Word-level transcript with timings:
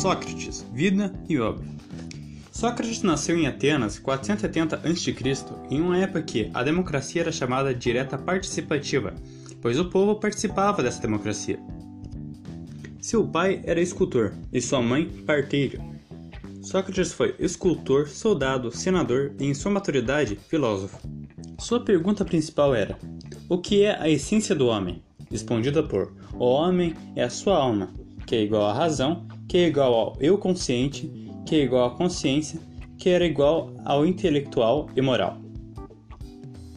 Sócrates, 0.00 0.64
vida 0.72 1.12
e 1.28 1.40
obra. 1.40 1.66
Sócrates 2.52 3.02
nasceu 3.02 3.36
em 3.36 3.48
Atenas 3.48 3.98
470 3.98 4.76
a.C., 4.76 5.16
em 5.68 5.80
uma 5.80 5.98
época 5.98 6.22
que 6.22 6.48
a 6.54 6.62
democracia 6.62 7.22
era 7.22 7.32
chamada 7.32 7.74
direta 7.74 8.16
participativa, 8.16 9.12
pois 9.60 9.76
o 9.76 9.86
povo 9.86 10.14
participava 10.14 10.84
dessa 10.84 11.02
democracia. 11.02 11.58
Seu 13.00 13.26
pai 13.26 13.60
era 13.64 13.80
escultor 13.80 14.34
e 14.52 14.60
sua 14.60 14.80
mãe 14.80 15.04
parteira. 15.26 15.84
Sócrates 16.62 17.12
foi 17.12 17.34
escultor, 17.40 18.06
soldado, 18.06 18.70
senador 18.70 19.34
e, 19.40 19.46
em 19.46 19.54
sua 19.54 19.72
maturidade, 19.72 20.38
filósofo. 20.48 20.96
Sua 21.58 21.80
pergunta 21.80 22.24
principal 22.24 22.72
era: 22.72 22.96
O 23.48 23.58
que 23.58 23.82
é 23.82 24.00
a 24.00 24.08
essência 24.08 24.54
do 24.54 24.68
homem? 24.68 25.02
Respondida 25.28 25.82
por: 25.82 26.12
O 26.34 26.44
homem 26.44 26.94
é 27.16 27.24
a 27.24 27.30
sua 27.30 27.56
alma, 27.56 27.92
que 28.28 28.36
é 28.36 28.42
igual 28.42 28.66
à 28.66 28.74
razão, 28.74 29.26
que 29.48 29.56
é 29.56 29.66
igual 29.68 29.94
ao 29.94 30.16
eu 30.20 30.36
consciente, 30.36 31.10
que 31.46 31.56
é 31.56 31.60
igual 31.60 31.86
à 31.86 31.90
consciência, 31.96 32.60
que 32.98 33.08
era 33.08 33.24
igual 33.24 33.72
ao 33.86 34.04
intelectual 34.04 34.86
e 34.94 35.00
moral. 35.00 35.38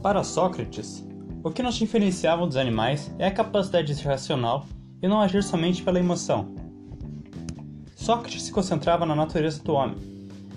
Para 0.02 0.24
Sócrates, 0.24 1.05
o 1.44 1.52
que 1.52 1.62
nos 1.62 1.76
diferenciava 1.76 2.48
dos 2.48 2.55
animais 2.55 3.14
é 3.20 3.27
a 3.27 3.32
capacidade 3.32 3.91
racional 4.02 4.66
e 5.04 5.10
não 5.10 5.20
agir 5.20 5.44
somente 5.44 5.84
pela 5.84 6.00
emoção. 6.00 6.55
Sócrates 7.98 8.44
se 8.44 8.52
concentrava 8.54 9.05
na 9.05 9.13
natureza 9.13 9.62
do 9.62 9.74
homem, 9.74 9.98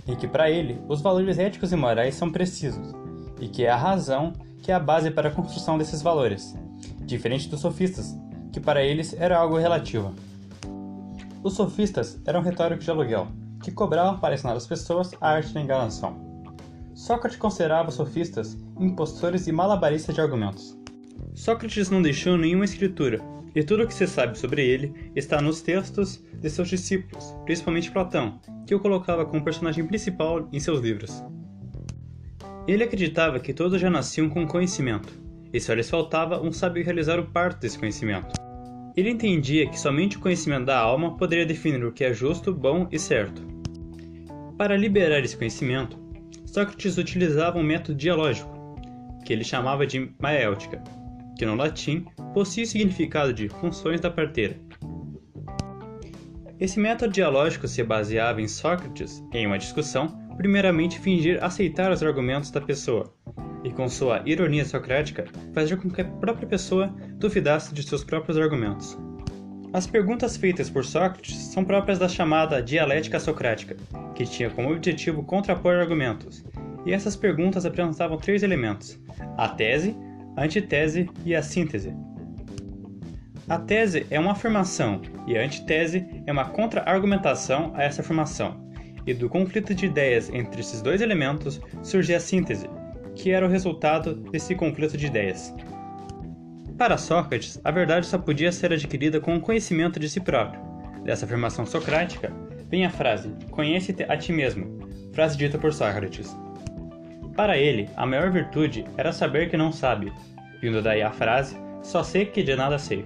e 0.06 0.15
que 0.15 0.29
para 0.29 0.48
ele 0.48 0.79
os 0.89 1.03
valores 1.03 1.41
éticos 1.41 1.73
e 1.73 1.77
morais 1.77 2.15
são 2.15 2.31
precisos, 2.31 2.95
e 3.41 3.48
que 3.48 3.65
é 3.65 3.70
a 3.70 3.77
razão 3.77 4.33
que 4.62 4.70
é 4.70 4.75
a 4.75 4.79
base 4.79 5.11
para 5.11 5.29
a 5.29 5.33
construção 5.33 5.77
desses 5.77 6.03
valores, 6.03 6.55
diferente 7.01 7.48
dos 7.48 7.61
sofistas, 7.61 8.17
que 8.53 8.61
para 8.61 8.84
eles 8.84 9.12
era 9.19 9.37
algo 9.37 9.59
relativo. 9.59 10.15
Os 11.45 11.53
sofistas 11.53 12.19
eram 12.25 12.41
retóricos 12.41 12.87
de 12.87 12.91
aluguel, 12.91 13.28
que 13.62 13.70
cobravam 13.70 14.19
para 14.19 14.33
ensinar 14.33 14.55
as 14.55 14.67
pessoas 14.67 15.11
a 15.20 15.33
arte 15.33 15.53
da 15.53 15.61
enganação. 15.61 16.17
Sócrates 16.95 17.39
considerava 17.39 17.91
os 17.91 17.97
sofistas 17.97 18.56
impostores 18.81 19.47
e 19.47 19.53
malabaristas 19.53 20.14
de 20.14 20.23
argumentos. 20.23 20.75
Sócrates 21.34 21.91
não 21.91 22.01
deixou 22.01 22.39
nenhuma 22.39 22.64
escritura, 22.64 23.20
e 23.55 23.62
tudo 23.62 23.83
o 23.83 23.86
que 23.86 23.92
se 23.92 24.06
sabe 24.06 24.39
sobre 24.39 24.67
ele 24.67 25.12
está 25.14 25.39
nos 25.42 25.61
textos 25.61 26.25
de 26.33 26.48
seus 26.48 26.67
discípulos, 26.67 27.36
principalmente 27.45 27.91
Platão, 27.91 28.41
que 28.67 28.75
o 28.75 28.81
colocava 28.81 29.27
como 29.27 29.45
personagem 29.45 29.86
principal 29.86 30.48
em 30.51 30.58
seus 30.58 30.81
livros. 30.81 31.23
Ele 32.67 32.84
acreditava 32.84 33.39
que 33.39 33.53
todos 33.53 33.79
já 33.79 33.91
nasciam 33.91 34.31
com 34.31 34.47
conhecimento, 34.47 35.12
e 35.53 35.61
só 35.61 35.75
lhes 35.75 35.91
faltava 35.91 36.41
um 36.41 36.51
sábio 36.51 36.83
realizar 36.83 37.20
o 37.20 37.27
parto 37.27 37.61
desse 37.61 37.79
conhecimento. 37.79 38.44
Ele 38.97 39.11
entendia 39.11 39.69
que 39.69 39.78
somente 39.78 40.17
o 40.17 40.20
conhecimento 40.20 40.67
da 40.67 40.78
alma 40.78 41.17
poderia 41.17 41.45
definir 41.45 41.84
o 41.84 41.92
que 41.92 42.05
é 42.05 42.12
justo, 42.12 42.55
bom 42.55 42.87
e 42.92 42.98
certo. 42.98 43.42
Para 44.56 44.77
liberar 44.77 45.20
esse 45.25 45.36
conhecimento, 45.36 45.98
Sócrates 46.47 46.97
utilizava 46.97 47.59
um 47.59 47.62
método 47.62 47.98
dialógico, 47.98 48.55
que 49.25 49.33
ele 49.33 49.42
chamava 49.42 49.84
de 49.84 50.12
maéutica, 50.20 50.81
que 51.36 51.45
no 51.45 51.56
latim 51.56 52.05
possuía 52.33 52.64
o 52.64 52.69
significado 52.69 53.33
de 53.33 53.48
funções 53.48 54.01
da 54.01 54.11
parteira. 54.11 54.61
Esse 56.61 56.79
método 56.79 57.12
dialógico 57.12 57.67
se 57.67 57.83
baseava 57.83 58.41
em 58.41 58.47
Sócrates, 58.47 59.25
em 59.33 59.45
uma 59.45 59.58
discussão, 59.58 60.06
primeiramente 60.36 61.01
fingir 61.01 61.42
aceitar 61.42 61.91
os 61.91 62.01
argumentos 62.01 62.53
da 62.53 62.61
pessoa, 62.61 63.12
e 63.65 63.70
com 63.70 63.89
sua 63.89 64.23
ironia 64.27 64.65
socrática, 64.65 65.25
fazer 65.53 65.79
com 65.79 65.91
que 65.91 66.03
a 66.03 66.05
própria 66.05 66.47
pessoa 66.47 66.95
duvidasse 67.17 67.75
de 67.75 67.83
seus 67.83 68.05
próprios 68.05 68.39
argumentos. 68.39 68.97
As 69.73 69.89
perguntas 69.89 70.37
feitas 70.37 70.70
por 70.70 70.84
Sócrates 70.84 71.34
são 71.34 71.65
próprias 71.65 71.98
da 71.98 72.09
chamada 72.09 72.62
dialética 72.62 73.19
socrática, 73.19 73.77
que 74.15 74.25
tinha 74.25 74.51
como 74.51 74.70
objetivo 74.70 75.24
contrapor 75.24 75.74
argumentos, 75.74 76.45
e 76.86 76.92
essas 76.92 77.17
perguntas 77.17 77.67
apresentavam 77.67 78.19
três 78.19 78.45
elementos: 78.45 79.01
a 79.36 79.48
tese, 79.48 79.97
a 80.36 80.45
antitese 80.45 81.11
e 81.24 81.35
a 81.35 81.42
síntese. 81.42 81.92
A 83.48 83.58
tese 83.58 84.07
é 84.11 84.20
uma 84.20 84.33
afirmação 84.33 85.03
e 85.27 85.36
a 85.36 85.42
antitese 85.42 86.07
é 86.27 86.33
uma 86.33 86.47
contra-argumentação 86.47 87.73
a 87.74 87.83
essa 87.83 88.01
afirmação, 88.01 88.70
e 89.07 89.13
do 89.13 89.29
conflito 89.29 89.74
de 89.74 89.86
ideias 89.86 90.30
entre 90.30 90.61
esses 90.61 90.80
dois 90.80 91.01
elementos 91.01 91.61
surge 91.83 92.14
a 92.14 92.20
síntese, 92.20 92.69
que 93.14 93.30
era 93.30 93.47
o 93.47 93.48
resultado 93.48 94.14
desse 94.14 94.55
conflito 94.55 94.97
de 94.97 95.07
ideias. 95.07 95.55
Para 96.77 96.98
Sócrates, 96.98 97.61
a 97.63 97.70
verdade 97.70 98.07
só 98.07 98.19
podia 98.19 98.51
ser 98.51 98.73
adquirida 98.73 99.20
com 99.20 99.36
o 99.36 99.41
conhecimento 99.41 100.01
de 100.01 100.08
si 100.08 100.20
próprio. 100.20 100.61
Dessa 101.05 101.24
afirmação 101.24 101.64
socrática 101.64 102.33
vem 102.69 102.85
a 102.85 102.91
frase: 102.91 103.33
Conhece-te 103.51 104.03
a 104.05 104.17
ti 104.17 104.33
mesmo, 104.33 104.89
frase 105.13 105.36
dita 105.36 105.57
por 105.57 105.73
Sócrates. 105.73 106.36
Para 107.36 107.57
ele, 107.57 107.89
a 107.97 108.05
maior 108.05 108.30
virtude 108.30 108.85
era 108.97 109.13
saber 109.13 109.51
que 109.51 109.57
não 109.57 109.70
sabe, 109.70 110.13
vindo 110.61 110.83
daí 110.83 111.03
a 111.03 111.13
frase: 111.13 111.57
Só 111.83 112.03
sei 112.03 112.27
que 112.27 112.42
de 112.42 112.57
nada 112.57 112.79
sei. 112.79 113.05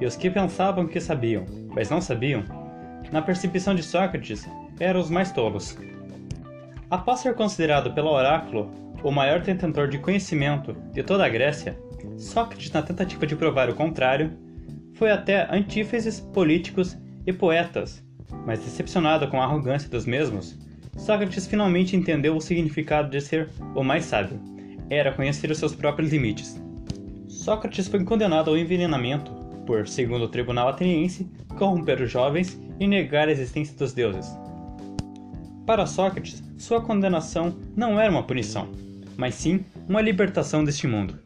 E 0.00 0.06
os 0.06 0.16
que 0.16 0.30
pensavam 0.30 0.86
que 0.86 1.00
sabiam, 1.00 1.44
mas 1.74 1.90
não 1.90 2.00
sabiam, 2.00 2.44
na 3.10 3.20
percepção 3.20 3.74
de 3.74 3.82
Sócrates, 3.82 4.48
eram 4.78 5.00
os 5.00 5.10
mais 5.10 5.32
tolos. 5.32 5.76
Após 6.90 7.20
ser 7.20 7.34
considerado 7.34 7.92
pelo 7.92 8.10
oráculo 8.10 8.70
o 9.02 9.10
maior 9.10 9.40
detentor 9.40 9.88
de 9.88 9.98
conhecimento 9.98 10.74
de 10.92 11.02
toda 11.02 11.24
a 11.24 11.28
Grécia, 11.28 11.78
Sócrates, 12.16 12.70
na 12.70 12.82
tentativa 12.82 13.26
de 13.26 13.36
provar 13.36 13.68
o 13.70 13.74
contrário, 13.74 14.32
foi 14.94 15.10
até 15.10 15.48
antífeses 15.54 16.20
políticos 16.20 16.96
e 17.26 17.32
poetas, 17.32 18.04
mas 18.46 18.60
decepcionado 18.60 19.26
com 19.28 19.40
a 19.40 19.44
arrogância 19.44 19.88
dos 19.88 20.04
mesmos, 20.04 20.58
Sócrates 20.96 21.46
finalmente 21.46 21.96
entendeu 21.96 22.36
o 22.36 22.40
significado 22.40 23.08
de 23.08 23.20
ser 23.20 23.48
o 23.74 23.82
mais 23.82 24.04
sábio. 24.04 24.40
Era 24.90 25.12
conhecer 25.12 25.50
os 25.50 25.58
seus 25.58 25.74
próprios 25.74 26.12
limites. 26.12 26.60
Sócrates 27.28 27.88
foi 27.88 28.04
condenado 28.04 28.50
ao 28.50 28.58
envenenamento 28.58 29.32
por, 29.66 29.88
segundo 29.88 30.24
o 30.24 30.28
tribunal 30.28 30.68
ateniense, 30.68 31.30
corromper 31.56 32.02
os 32.02 32.10
jovens 32.10 32.60
e 32.78 32.86
negar 32.86 33.28
a 33.28 33.32
existência 33.32 33.76
dos 33.76 33.92
deuses. 33.92 34.28
Para 35.64 35.86
Sócrates, 35.86 36.42
sua 36.58 36.80
condenação 36.80 37.56
não 37.76 37.98
era 37.98 38.10
uma 38.10 38.24
punição, 38.24 38.68
mas 39.20 39.34
sim 39.34 39.66
uma 39.86 40.00
libertação 40.00 40.64
deste 40.64 40.86
mundo. 40.86 41.18